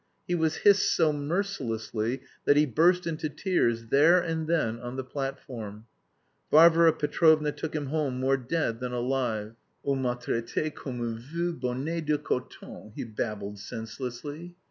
He 0.27 0.33
was 0.33 0.55
hissed 0.65 0.95
so 0.95 1.13
mercilessly 1.13 2.21
that 2.45 2.57
he 2.57 2.65
burst 2.65 3.05
into 3.05 3.29
tears, 3.29 3.89
there 3.89 4.19
and 4.19 4.47
then, 4.47 4.79
on 4.79 4.95
the 4.95 5.03
platform. 5.03 5.85
Varvara 6.49 6.91
Petrovna 6.93 7.51
took 7.51 7.75
him 7.75 7.85
home 7.85 8.19
more 8.19 8.35
dead 8.37 8.79
than 8.79 8.93
alive. 8.93 9.53
"On 9.83 10.01
m'a 10.01 10.15
traité 10.15 10.73
comme 10.73 11.01
un 11.01 11.19
vieux 11.19 11.53
bonnet 11.53 12.01
de 12.03 12.17
coton," 12.17 12.91
he 12.95 13.03
babbled 13.03 13.59
senselessly. 13.59 14.55